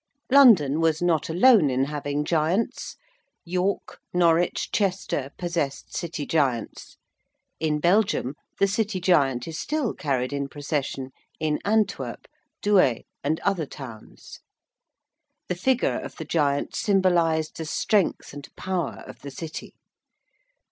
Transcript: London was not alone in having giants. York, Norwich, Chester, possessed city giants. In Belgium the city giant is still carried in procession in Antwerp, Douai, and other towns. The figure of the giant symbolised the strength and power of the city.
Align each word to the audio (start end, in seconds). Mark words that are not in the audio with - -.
London 0.31 0.79
was 0.79 0.99
not 0.99 1.29
alone 1.29 1.69
in 1.69 1.83
having 1.83 2.25
giants. 2.25 2.95
York, 3.45 3.99
Norwich, 4.11 4.71
Chester, 4.71 5.29
possessed 5.37 5.95
city 5.95 6.25
giants. 6.25 6.97
In 7.59 7.79
Belgium 7.79 8.33
the 8.57 8.67
city 8.67 8.99
giant 8.99 9.47
is 9.47 9.59
still 9.59 9.93
carried 9.93 10.33
in 10.33 10.47
procession 10.49 11.11
in 11.39 11.59
Antwerp, 11.63 12.25
Douai, 12.63 13.01
and 13.23 13.39
other 13.41 13.67
towns. 13.67 14.39
The 15.49 15.53
figure 15.53 15.99
of 15.99 16.15
the 16.15 16.25
giant 16.25 16.75
symbolised 16.75 17.57
the 17.57 17.65
strength 17.65 18.33
and 18.33 18.49
power 18.55 19.03
of 19.05 19.21
the 19.21 19.29
city. 19.29 19.75